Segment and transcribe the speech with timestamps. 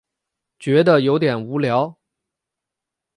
[0.57, 1.95] 觉得有点无聊